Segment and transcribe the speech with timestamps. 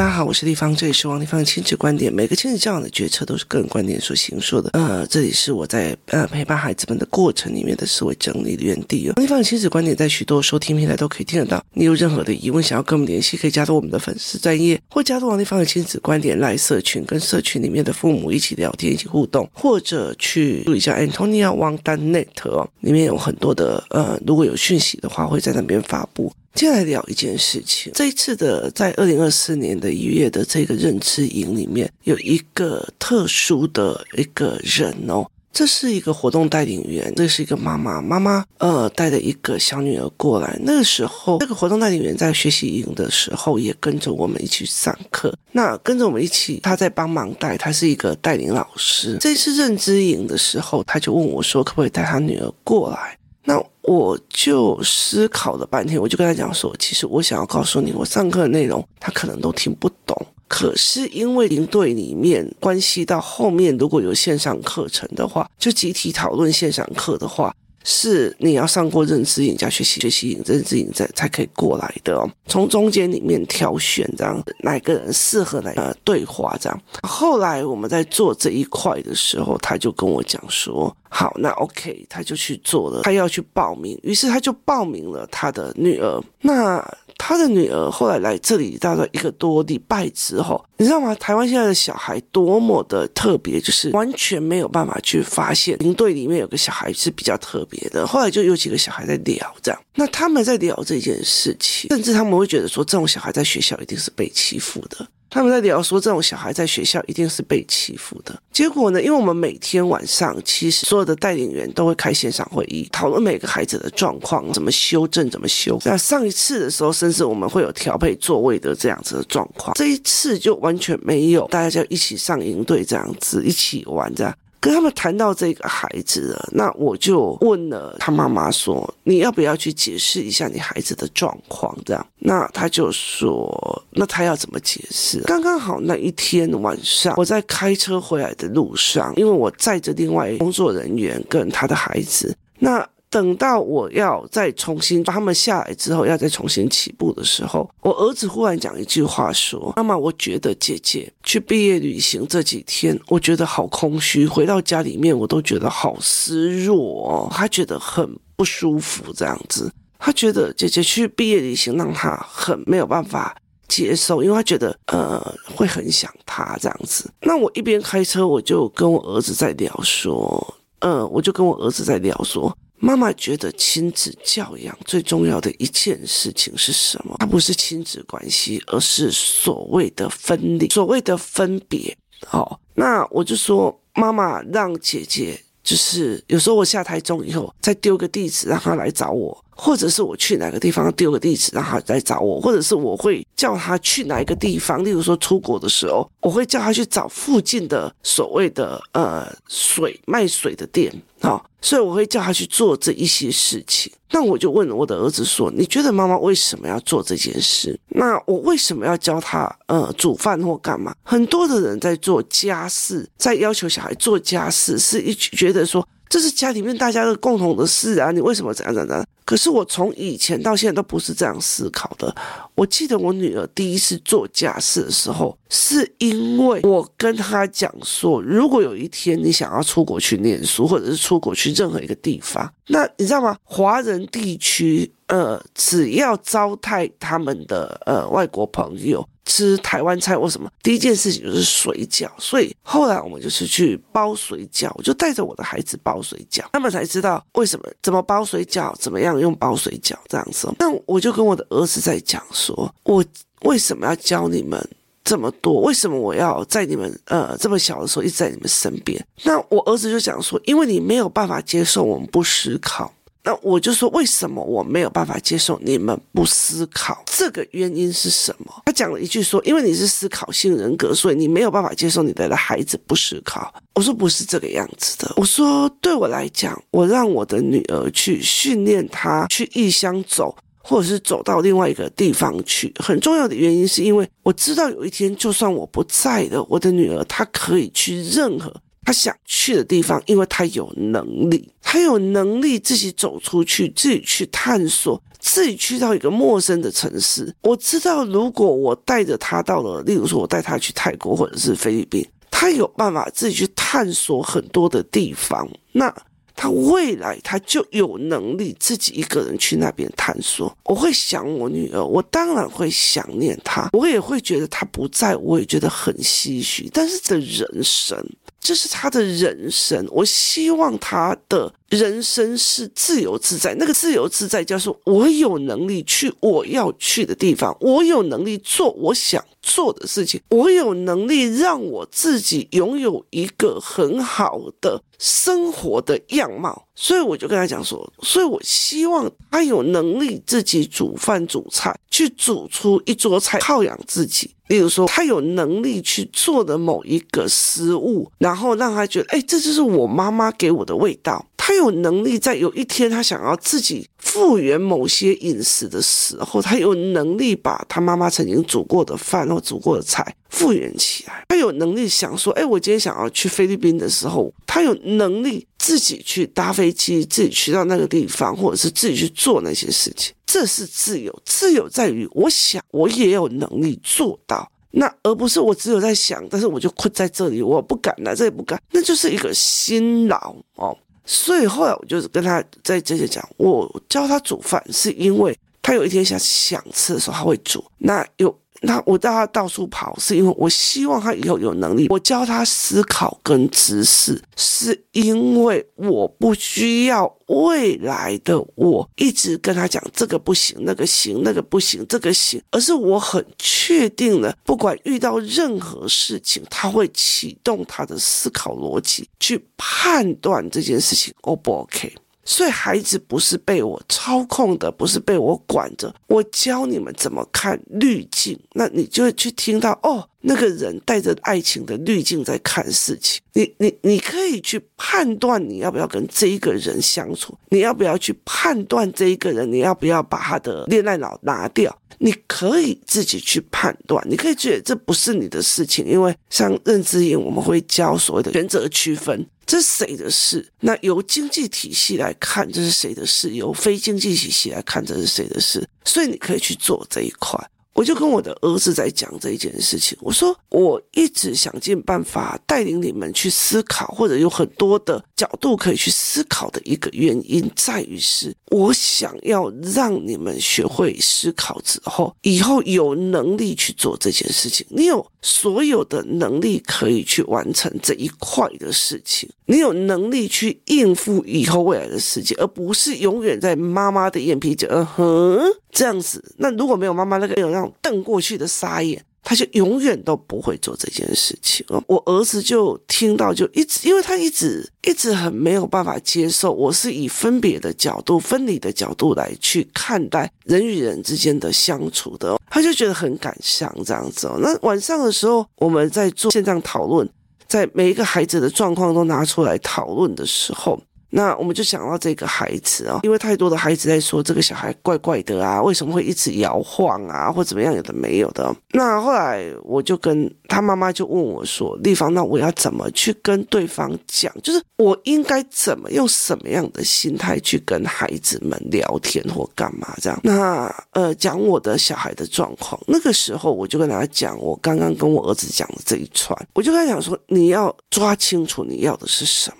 [0.00, 2.10] 大家好，我是丽芳，这里是王立芳的亲子观点。
[2.10, 4.70] 每个亲子教养的决策都是个人观点所形塑的。
[4.72, 9.12] 呃，这里是我在呃陪伴孩子们的过程里面的思维整理的园地哦。
[9.16, 11.62] 王立芳的亲子观点在许多收听平台都可以听得到。
[11.74, 26.32] 你有任何的疑问想要跟我们联系，可以加入我们的粉丝专业，或加入王立芳的亲子观点来社群，跟社群里面的父母一起聊天，一起互动，或者去注意一下 Antonia Wang Net 哦，里面有很多的呃，如果有讯息的话，会在那边发布。
[26.54, 40.58] 接下来聊一件事情，这一次的在二零二四年的一月的这个认知营里面，有一个特殊的一个人哦，这是一个活动带领员，这是一个妈妈，妈妈呃带着一个小女儿过来。
[40.62, 45.34] 那个时候，这个活动带领员在学习营的时候，也跟着我们一起上课。
[45.52, 49.16] 那跟着我们一起，他在帮忙带，他是一个带领老师。
[49.20, 53.16] 这次认知营的时候，他就问我说，可不可以带他女儿过来？
[53.44, 67.54] 那我就思考了半天，我就跟他讲说，其实我想要告诉你，我上课的内容他可能都听不懂，可是因为营队里面关系到后面如果有线上课程的话，就集体讨论线上课的话。
[67.84, 72.28] 是你要上过认知营加学习学习营认知营才才可以过来的哦。
[72.46, 76.82] 从中间里面挑选这样，哪个人适合哪呃对话这样。
[77.02, 86.22] 后来我们在做这一块的时候，他就跟我讲说：“好，那 OK，他就去做了，他要去报名。”于是他就报名了他的女儿。
[86.42, 86.84] 那
[87.22, 91.14] 他的女儿后来来这里大概一个多礼拜之后，你知道吗？
[91.16, 98.06] 台湾现在的小孩多么的特别，就是完全没有办法去发现营队里面有个小孩是比较特别的。
[98.06, 105.06] 后来就有几个小孩在聊这样，那他们在聊这件事情，甚至他们会觉得说，这种小孩在学校一定是被欺负的。
[105.30, 108.42] 他们在聊说，这种小孩在学校一定是被欺负的。
[108.52, 115.78] 结果呢，因为我们每天晚上其实所有的带领员都会开线上会议，讨论每个孩子的状况，怎么修正，怎么修。
[115.84, 119.72] 那上一次的时候，甚至我们会有调配座位的这样子的状况。
[119.76, 124.36] 这一次就完全没有，大家就一起上营队这样子，一起玩这样。
[124.60, 142.86] 跟他们谈到这个孩子了，那我就问了他妈妈说：“你要不要去解释一下你孩子的状况？”这样，那他就说：“那他要怎么解释？”刚刚好那一天晚上，我在开车回来的路上，因为我载着另外工作人员跟他的孩子，那。
[143.10, 156.78] 等到我要再重新把他们下来之后，要再重新起步的时候，我儿子忽然讲一句话说：“妈妈，我觉得姐姐去毕业旅行这几天，我觉得好空虚，回到家里面我都觉得好失落
[157.08, 159.72] 哦，他觉得很不舒服这样子。
[159.98, 165.20] 他觉得姐姐去毕业旅行让他很没有办法接受，因为他觉得呃
[165.52, 167.10] 会很想他这样子。
[167.22, 177.14] 那我一边开车，我就跟我儿子在聊说，呃，我就跟我儿子在聊说。”妈妈觉得亲子教养最重要的一件事情是什么？
[177.18, 181.96] 它不是亲子关系，而是所谓的分离，所谓的分别。
[182.26, 189.44] 好，那我就说，妈妈让姐姐，就是有时候我下台中以后，再丢个地址让她来找我。
[189.62, 203.92] 或者是我去哪个地方丢个地址让他来找我，或者是我会叫他去哪一个地方，例如说出国的时候，我会叫他去找附近的所谓的呃水卖水的店，好，所以我会叫他去做这一些事情。
[204.10, 207.78] 那我就问我的儿子说：“你觉得妈妈为什么要做这件事？
[207.88, 215.86] 那我为什么要教他呃煮饭或干嘛？”很多的人在做家事，在要求小孩做家事，是一觉得说。
[216.08, 218.10] 这是家里面大家的共同的事啊！
[218.10, 219.06] 你为什么怎样怎样？
[219.30, 222.12] 可是我从以前到现在都不是这样思考的。
[222.56, 233.36] 我记得我女儿第一次做家事的时候，是因为我跟她讲说，如果有一天你想要出国去念书，或者是出国去任何一个地方，那你知道吗？
[233.44, 239.08] 华人地区，呃，只要招待他们的呃外国朋友。
[239.26, 250.52] 吃台湾菜或什么，第一件事情就是水饺，所以后来我们就是去包水饺，我就带着我的孩子包水饺，他们才知道为什么怎么包水饺，怎么样用包水饺这样子。
[250.58, 253.04] 那我就跟我的儿子在讲说，我
[253.42, 254.60] 为什么要教你们
[255.04, 255.62] 这么多？
[255.62, 259.04] 为什么我要在你们呃这么小的时候一直在你们身边？
[259.24, 262.92] 那我儿子就讲说，因为你没有办法接受我们不思考。
[263.22, 267.04] 那我就说，为什么我没有办法接受你们不思考？
[267.06, 268.62] 这个原因是什么？
[268.64, 273.52] 他讲了一句说，因为你是思考性人格，所以你没有办法接受你的孩子不思考。
[273.74, 275.12] 我说不是这个样子的。
[275.16, 288.50] 我说对我来讲，我让我的女儿去训练她去异乡走，或者是走到另外一个地方去，很重要的原因是因为我知道有一天，就算我不在了，我的女儿她可以去任何。
[288.90, 297.32] 他想去的地方，因为他有能力，他有能力自己走出去，自己去探索，自己去到一个陌生的城市。
[297.42, 305.48] 我知道，如果我带着他到了，例如说，我带他去泰国或者是菲律宾，他有办法自己去探索很多的地方。
[305.70, 305.94] 那。
[306.36, 310.56] 他未来他就有能力自己一个人去那边探索。
[310.64, 316.66] 我会想我女儿，我当然会想念她，我也会觉得她不在，我也觉得很唏嘘。
[316.72, 318.02] 但是这人生，
[318.40, 323.54] 这是他的人生，我希望他的人生是自由自在。
[323.54, 336.66] 那个自由自在，就是我有能力去我要去的地方，我有能力做我想做的事情，我有能力让我自己拥有一个很好的生活的样貌。
[336.74, 344.34] 所以我就跟他讲说，所以我希望他有能力自己煮饭煮菜，去煮出一桌菜犒养自己。
[344.48, 351.24] 例如说，他有能力去做的某一个食物，然后让他觉得，哎，这就是我妈妈给我的味道。
[351.36, 361.24] 他有能力在有一天他想要自己复原某些饮食的时候，他有能力把他妈妈曾经煮过的饭或煮过的菜复原起来。
[361.28, 370.12] 他有能力想说，哎，我今天想要去菲律宾的时候，他有能力自己去搭飞机，自己去到那个地方，或者是自己去做那些事情。
[370.26, 380.76] 这是自由，自由在于我想，我也有能力做到，那而不是我只有在想，但是我就困在这里，我不敢来，这也不敢，那就是一个辛劳哦。
[381.04, 388.36] 所以后来我就是跟他在这些讲，我教他煮饭，是因为他有一天想想吃的时候，他会煮，那有。
[388.62, 391.86] 那我带他到处跑，是因为我希望他以后有能力。
[391.88, 411.92] 我教他思考跟知识，是因为我不需要未来的我一直跟他讲这个不行，那个行，那个不行，这个行，而是我很确定的，不管遇到任何事情，他会启动他的思考逻辑去判断这件事情 O 不 OK。
[412.24, 415.94] 所以孩子不是被我操控的，不是被我管着。
[416.06, 423.20] 我教你们怎么看滤镜，那你就会去听到哦，那个人带着爱情的滤镜在看事情。
[423.32, 431.76] 你你你可以去判断你要不要跟这一个人相处，你要不要去判断这一个人，你要不要把他的恋爱脑拿掉？
[431.98, 439.26] 你可以自己去判断，你可以觉得这不是你的事情，因为像认知营我们会教所谓的原则区分。
[439.46, 440.46] 这是谁的事？
[440.60, 443.30] 那由经济体系来看，这是谁的事？
[443.30, 445.68] 由非经济体系来看，这是谁的事？
[445.84, 447.38] 所以你可以去做这一块。
[447.72, 449.96] 我就跟我的儿子在讲这一件事情。
[450.00, 464.66] 我说，我一直想尽办法带领你们去思考，或者有很多的角度可以去思考的一个原因，在于是我想要让你们学会思考之后，以后有能力去做这件事情。
[464.68, 475.40] 你有所有的能力可以去完成这一块的事情，你有能力去应付以后未来的世界，而不是永远在妈妈的眼皮子，嗯哼。
[475.72, 477.48] 这样子，那如果没有妈妈那个有
[477.82, 481.66] 瞪过去的沙眼，他就永远都不会做这件事情。
[481.86, 494.30] 我儿子就听到，就一直，因为他一直一直很没有办法接受，我是以分别的角度、分离的角度来去看待人与人之间的相处的，他就觉得很感伤这样子。
[494.40, 497.08] 那晚上的时候，我们在做线上讨论，
[497.46, 500.80] 在每一个孩子的状况都拿出来讨论的时候。
[501.10, 508.54] 那我们就想到这个孩子啊，因为太多的孩子在说这个小孩怪怪的啊，为什么会一直摇晃啊，或怎么样，有的没有的。
[508.72, 514.32] 那后来我就跟他妈妈就问我说：“丽芳，那我要怎么去跟对方讲？
[514.42, 529.56] 就是我应该怎么用什么样的心态去跟孩子们聊天或干嘛这样？”那呃，讲我的小孩的状况，那个时候我就跟他讲我刚刚跟我儿子讲的这一串，我就跟他讲说：“你要抓清楚你要的是什么。”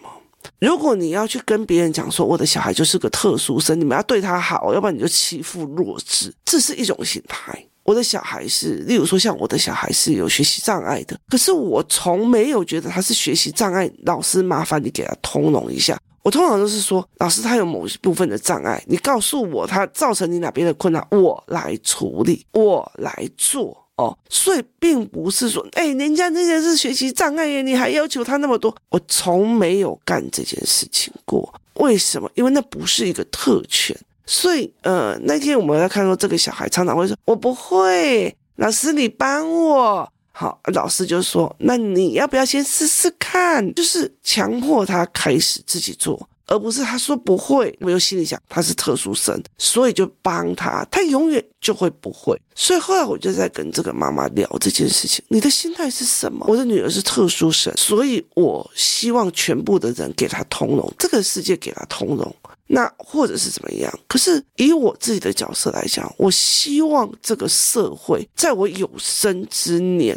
[0.60, 7.64] 如果你要去跟别人讲说，我的小孩就是个特殊生，你们要对他好，要不然你就欺负弱智，这是一种心态。
[7.82, 13.90] 我的小孩是，例如说像我的小孩是有学习障碍的，可是我从没有觉得他是学习障碍。
[14.04, 15.98] 老师，麻烦你给他通融一下。
[16.22, 23.86] 我通常都是说，老师他有某一部分的障碍，你告诉我他造成你哪边的困难，我来处理，我来做。
[24.00, 28.74] 哦，所以并不是说，哎，人家那些是学习障碍耶，你还要求他那么多？
[28.88, 31.52] 我从没有干这件事情过。
[31.74, 32.30] 为什么？
[32.34, 33.94] 因为那不是一个特权。
[34.24, 43.74] 所以，呃，那天我们在看到这个小孩常常会说：“我不会，老师你帮我。”好，老师就说：“那你要不要先试试看？
[43.74, 52.38] 就是强迫他开始自己做。”而不是他说不会，我又心里想他是特殊生，所以就帮他，他永远就会不会。
[52.54, 56.44] 所以后来我就在跟这个妈妈聊这件事情，你的心态是什么？
[56.48, 62.36] 我的女儿是特殊生，所以我希望全部的人给她通融，这个世界给她通融。
[62.72, 63.92] 那或者是怎么样？
[64.06, 70.16] 可是以我自己的角色来讲，我希望这个社会在我有生之年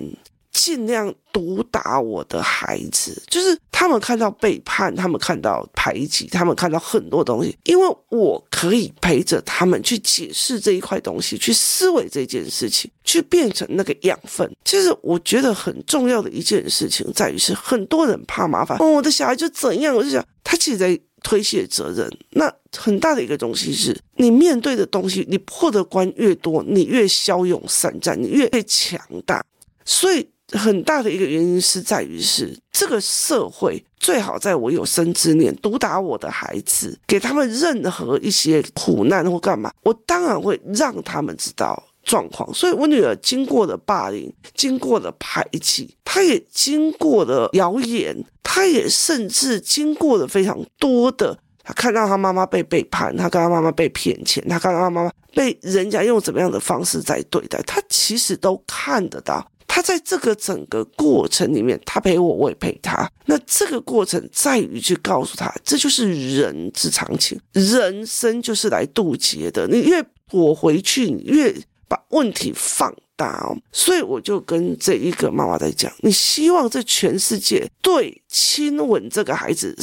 [0.64, 14.50] 尽量毒打我的孩子，就是他们看到背叛，他们看到排挤，他们看到很多东西，因为我可以陪着他们去解释这一块东西，去思维这件事情，去变成那个养分。
[14.64, 20.98] 其实我觉得很重要的一件事情在于是很多人怕麻烦，哦，我的小孩就怎样，我就想他其实在。
[21.26, 29.42] 推卸责任，那很大的一个东西是你面对的东西，你破的关越多，你越骁勇善战，你越强大。
[29.86, 42.54] 所以很大的一个原因是在于是这个社会最好在我有生之年毒打我的孩子，给他们任何一些苦难或干嘛，我当然会让他们知道状况。
[42.54, 48.24] 所以我女儿经过了霸凌，经过了排挤，她也经过了谣言。
[48.46, 59.44] 她也甚至经过了非常多的，她看到她妈妈被背叛，她看到妈妈被骗钱，她看到他妈妈被人家用怎么样的方式在对待，她其实都看得到。
[59.74, 63.10] 他在这个整个过程里面，他陪我，我也陪他。
[63.26, 69.68] 那这个过程在于去告诉他，这就是人之常情，人生就是来渡劫的。
[69.68, 71.52] 你越躲回去，你越
[71.88, 72.94] 把问题放。
[73.16, 79.78] 大哦，所以我就跟这一个妈妈在讲，你希望这全世界对亲吻这个孩子，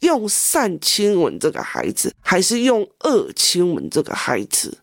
[0.00, 4.78] 用善亲吻这个孩子，还是用恶亲吻这个孩子？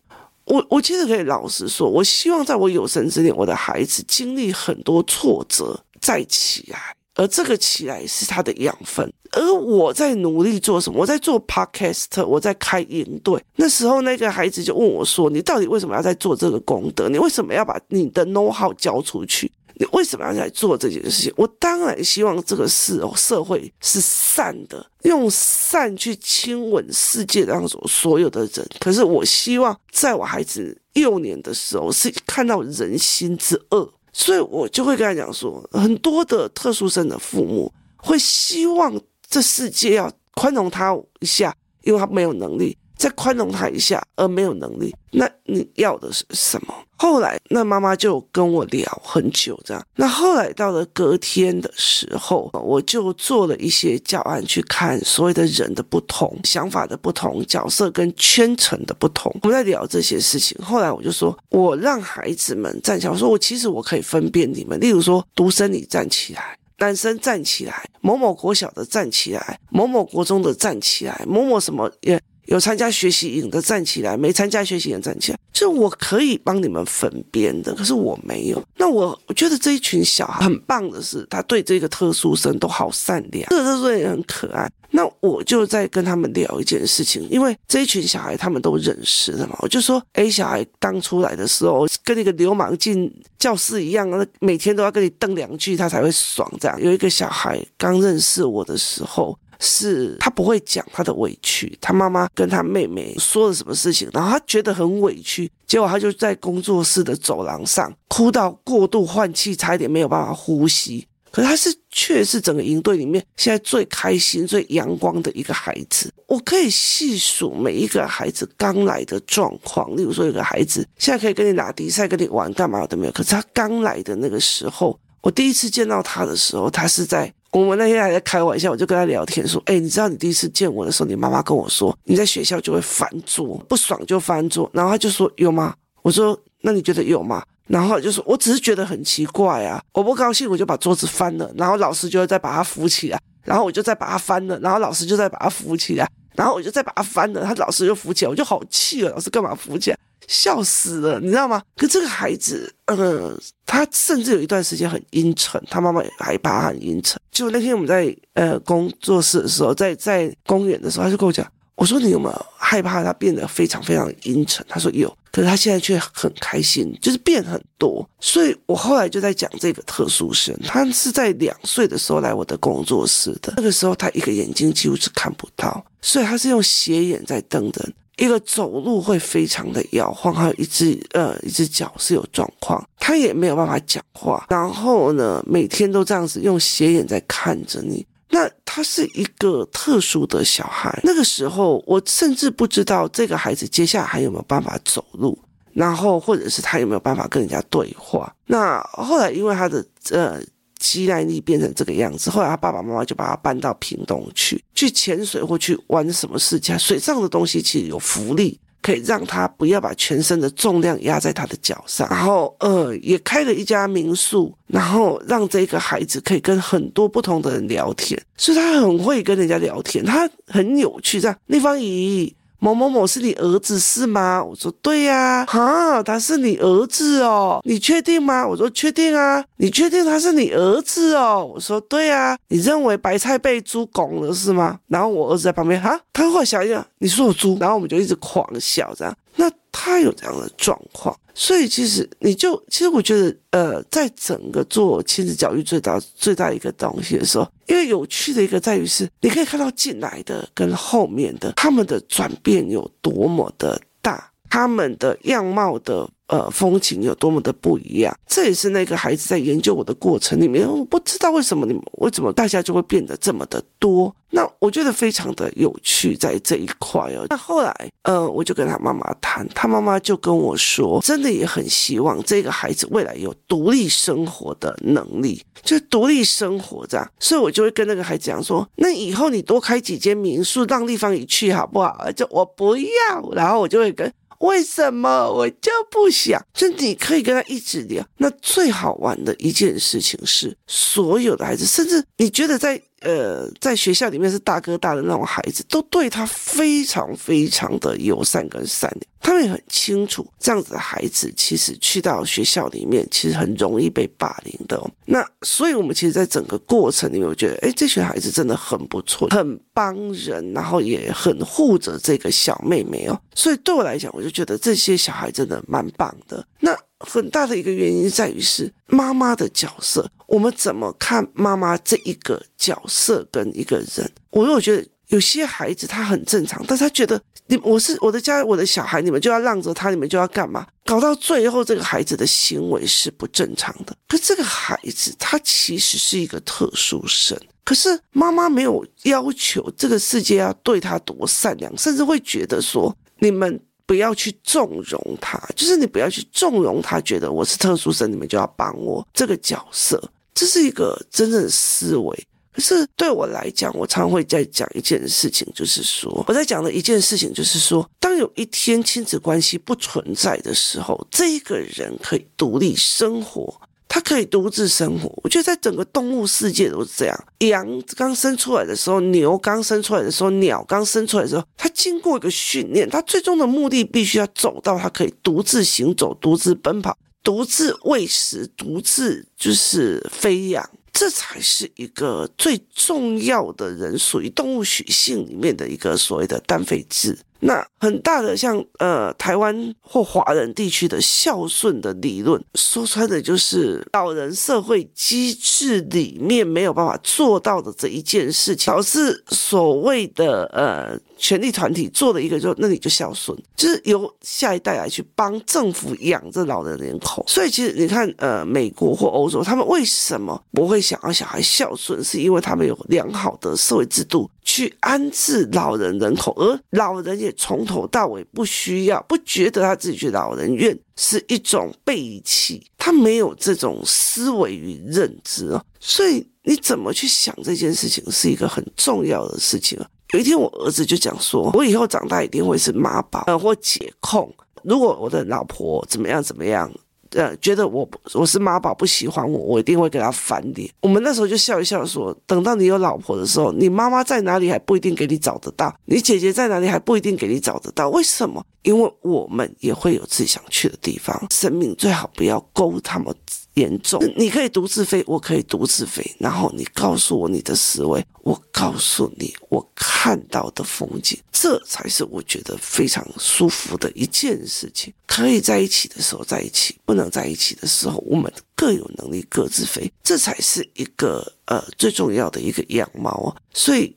[0.46, 6.94] 我我其实可以老实说，我希望在我有生之年，我的孩子经历很多挫折再起来。
[7.16, 10.98] 而这个起来是他的养分，而我在努力做什么？
[10.98, 13.40] 我在做 podcast，我在开营队。
[13.54, 17.08] 那时候，那个孩子就问我说：“你到底为什么要在做这个功德？
[17.08, 19.48] 你为什么要把你的 know how 交出去？
[19.76, 28.66] 你为什么要来做这件事情？”我当然希望这个事哦，社会是善的，用善去亲吻世界当中所有的人。
[28.80, 33.92] 可是，我希望在我孩子幼年的时候，是看到人心之恶。
[34.16, 38.96] 所以我就会跟他讲说，很多的特殊生的父母会希望
[39.28, 41.52] 这世界要宽容他一下，
[41.82, 42.78] 因为他没有能力。
[43.04, 46.74] 再宽容他一下，而没有能力，那你要的是什么？
[46.96, 49.86] 后来那妈妈就跟我聊很久，这样。
[49.96, 59.30] 那后来到了隔天的时候，我就做了一些教案，去看所谓的人的不同、想法的不同、角色跟圈层的不同。
[59.42, 60.56] 我们在聊这些事情。
[60.64, 64.80] 后来我就说，我让孩子们站起来，我说我其实我可以分辨你们。
[64.80, 72.18] 例如说，独生女站起来，男生站起来，某某国小的站起来，某某国中的站起来，某某什么也。
[72.46, 78.62] 有参加学习营的站起来，没参加学习营站起来，就我可以帮你们分辨的，可是我没有。
[78.76, 84.70] 那我我觉得这一群小孩很棒的是，他对这个特殊生都好善良，这个特殊生也很可爱。
[84.90, 96.48] 那我就在跟他们聊一件事情，因为这一群小孩他们都认识的嘛，我就说，A 小孩刚出来的时候，跟那个流氓进教室一样，那每天都要跟你瞪两句，他才会爽。
[96.60, 99.36] 这样有一个小孩刚认识我的时候。
[99.60, 111.06] 是他不会讲他的委屈，他妈妈跟他妹妹说了什么事情，然后他觉得很委屈，结果他就在工作室的走廊上哭到过度换气，差一点没有办法呼吸。
[111.30, 116.08] 可是他是却是整个营队里面现在最开心、最阳光的一个孩子。
[116.28, 127.32] 我可以细数每一个孩子刚来的状况，例如说有个孩子现在可以跟你打比赛、跟你玩干嘛都没有，可是他刚来的那个时候，我第一次见到他的时候，他是在。
[127.54, 151.62] 我们那天还在开玩笑，我就跟他聊天说：“哎，你知道你第一次见我的时候，你妈妈跟我说你在学校就会翻桌，不爽就翻桌。”然后他就说：“有吗？”我说：“那你觉得有吗？”然后就说：“我只是觉得很奇怪啊，我不高兴我就把桌子翻了，然后老师就会再把它扶起来，然后我就再把它翻了，然后老师就再把它扶起来，然后我就再把它翻了，他老师就扶起来，我就好气了，老师干嘛扶起来？”笑死了，你知道吗？
[151.76, 157.20] 可这个孩子，呃，他甚至有一段时间很阴沉，他妈妈也害怕很阴沉。
[157.30, 164.64] 就那天我们在呃工作室的时候，在在公园的时候，他就跟我讲，我说你有没有害怕他变得非常非常阴沉？
[164.68, 168.08] 他说有，可是他现在却很开心，就是变很多。
[168.20, 177.94] 所以我后来就在讲这个特殊生，他是在两岁的时候来我的工作室的，那个时候他一个眼睛几乎是看不到，所以他是用斜眼在瞪人。
[178.16, 184.46] 一个走路会非常的摇晃，还有一只呃一只脚是有状况，他也没有办法讲话。
[184.48, 190.98] 然后呢，每天都这样子用斜眼在看着你，那他是一个特殊的小孩。
[191.02, 195.38] 那个时候，我甚至不知道这个孩子接下来还有没有办法走路，
[195.72, 198.32] 然后或者是他有没有办法跟人家对话。
[198.46, 200.40] 那后来因为他的呃。
[200.84, 206.78] 肌耐力变成这个样子，后来他爸爸妈妈就把他搬到屏东去，去潜水或去玩什么事情。
[206.78, 212.06] 水上的东西其实有浮力，可以让他不要把全身的重量压在他的脚上。
[212.10, 221.18] 然后，呃，也开了一家民宿，然后让这个孩子可以跟很多不同的人聊天，所以他很会跟人家聊天，他很有趣。
[221.18, 222.36] 这样，丽芳姨。
[222.64, 224.42] 某某某是你儿子是吗？
[224.42, 228.48] 我说对呀，哈，他是你儿子哦，你确定吗？
[228.48, 231.52] 我说确定啊，你确定他是你儿子哦？
[231.54, 234.78] 我说对啊，你认为白菜被猪拱了是吗？
[234.88, 239.14] 然后我儿子在旁边，哈，他会想一想，你说我猪，然后我们就一直狂笑这样。
[239.36, 239.50] 那
[239.84, 241.14] 他有这样的状况。
[241.34, 256.08] 所以其实你就其实我觉得，呃，在整个做亲子教育最大最大一个东西的时候，因为有趣的一个在于是，你可以看到进来的跟后面的他们的转变有多么的大，他们的样貌的。
[256.28, 264.14] 呃，风情有多么的不一样，这也是那个孩子在研究我的过程里面，我不知道为什么你们为什么大家就会变得这么的多。
[264.30, 267.24] 那我觉得非常的有趣在这一块哦。
[267.28, 277.08] 那后来，呃，我就跟他妈妈谈，他妈妈就跟我说，真的也很希望这个孩子未来有独立生活的能力，就独立生活这样。
[277.20, 282.10] 所以我就会跟那个孩子讲说，那以后你多开几间民宿，让丽芳也去好不好？
[282.16, 284.10] 就我不要，然后我就会跟。
[284.40, 286.40] 为什么我就不想？
[286.52, 288.04] 就你可以跟他一直聊。
[288.18, 292.80] 那最好玩的一件事情是，所有的孩子，甚至你觉得在。
[293.04, 299.02] 呃，在学校里面是大哥大的那种孩子，都对他非常非常的友善跟善良。
[299.20, 304.90] 他们也很清楚，这样子的孩子其实去到学校里面，其实很容易被霸凌的哦。
[305.06, 313.18] 那所以，我们其实，在整个过程里面，我觉得，哎，这群孩子真的很不错，很帮人，然后也很护着这个小妹妹哦。
[313.34, 316.46] 所以，对我来讲，我就觉得这些小孩真的蛮棒的。
[316.60, 316.74] 那。
[317.00, 324.10] 很大的一个原因在于是妈妈的角色，我们怎么看妈妈这一个角色跟一个人？
[324.30, 330.66] 我我觉得有些孩子他很正常，但是他觉得你我是我的家我的小孩，你们就要让着他，你们就要干嘛？
[330.84, 333.96] 搞到最后，这个孩子的行为是不正常的。
[334.08, 343.60] 可这个孩子他其实是一个特殊生，可是妈妈没有要求这个世界要对他多善良，甚至会觉得说你们。
[343.86, 350.02] 不要去纵容他，就是你不要去纵容他，觉得我是特殊生，你们就要帮我这个角色，
[350.34, 352.26] 这是一个真正的思维。
[352.52, 363.60] 可是对我来讲，我常会在讲一件事情，就是说我在讲的一件事情，就是说，当有一天亲子关系不存在的时候，这一个人可以独立生活。
[363.94, 367.24] 它可以独自生活，我觉得在整个动物世界都是这样。
[367.38, 387.16] 羊刚生出来的时候，牛刚生出来的时候，鸟刚生出来的时候，它经过一个训练，它最终的目的必须要走到它可以独自行走、独自奔跑、独自喂食、独自就是飞扬，这才是一个最重要的人属于动物属性里面的一个所谓的单非制。
[387.46, 407.22] 那很大的像呃台湾或华人地区的孝顺的理论，说穿的就是老人社会机制里面没有办法做到的这一件事情，导致所谓的呃权力团体做的一个就那你就孝顺，就是由下一代来去帮政府养这老人人口。
[407.28, 414.30] 所以其实你看呃美国或欧洲，他们为什么不会想要小孩孝顺，是因为他们有良好的社会制度。
[414.44, 429.86] 去安置老人人口，而老人也从头到尾不需要，不觉得他自己去老人院是一种背弃，他没有这种思维与认知啊，所以你怎么去想这件事情是一个很重要的事情啊。
[430.12, 436.70] 有一天我儿子就讲说，我以后长大一定会是妈宝呃或解控，如果我的老婆怎么样怎么样。
[437.14, 440.68] 呃，觉得我我是妈宝不喜欢我，我一定会给他翻脸。
[440.82, 447.88] 我们那时候就笑一笑说，等到你有老婆的时候，你妈妈在哪里还不一定给你找得到，你姐姐在哪里还不一定给你找得到。
[447.90, 448.44] 为什么？
[448.62, 451.26] 因为我们也会有自己想去的地方。
[451.30, 453.14] 生命最好不要勾他们。
[453.54, 456.04] 严重，你可以独自飞，我可以独自飞。
[456.18, 464.92] 然后你告诉我你的思维，我告诉你我看到的风景，这才是我觉得非常舒服的一件事情。
[465.06, 473.36] 可以在一起的时候在一起，不能在一起的时候，我们各有能力各自飞，这才是一个呃最重要的一个样貌啊。
[473.52, 473.94] 所以。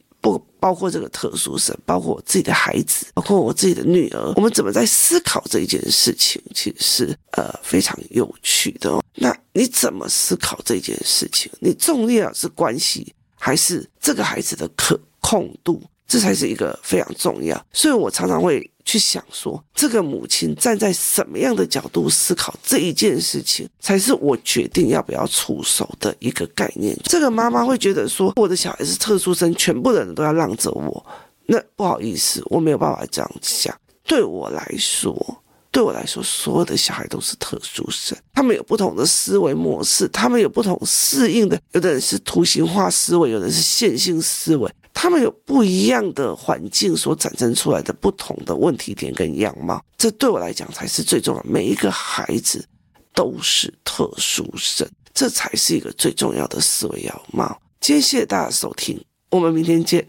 [0.60, 9.04] 包括这个特殊生，包括我自己的孩子，包括我自己的女儿，我们怎么在思考这一件事情，其实是呃非常有趣的哦。
[9.16, 11.52] 那你怎么思考这件事情？
[11.60, 15.82] 你重要是关系，还是这个孩子的可控度？
[16.08, 17.66] 这才是一个非常重要。
[17.74, 26.98] 所以我常常会去想说，这个母亲站在什么样的角度思考这一件事情，才是我决定要不要出手的一个概念。
[27.04, 31.06] 这个妈妈会觉得说，我的小孩是特殊生，全部的人都要让着我。
[31.46, 33.76] 那不好意思，我没有办法这样想。
[34.06, 41.60] 对我来说，对我来说，所有的小孩都是特殊生，他们有不同的思维模式，他们有不同适应的。
[41.74, 49.80] 有的人是图形化思维，有的人是线性思维，他们有不一样的环境所产生出来的不同的问题点跟样貌。
[49.96, 51.44] 这对我来讲才是最重要。
[51.44, 52.68] 每一个孩子
[53.14, 57.62] 都是特殊生，这才是一个最重要的思维样貌。
[57.80, 60.08] 今天谢谢大家收听，我们明天见。